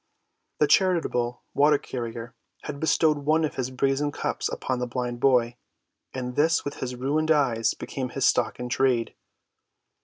The 0.57 0.65
charitable 0.65 1.43
water‐carrier 1.55 2.33
had 2.63 2.79
bestowed 2.79 3.19
one 3.19 3.45
of 3.45 3.53
his 3.53 3.69
brazen 3.69 4.11
cups 4.11 4.49
upon 4.49 4.79
the 4.79 4.87
blind 4.87 5.19
boy, 5.19 5.57
and 6.11 6.35
this 6.35 6.65
with 6.65 6.77
his 6.77 6.95
ruined 6.95 7.29
eyes 7.29 7.75
became 7.75 8.09
his 8.09 8.25
stock 8.25 8.59
in 8.59 8.67
trade. 8.67 9.13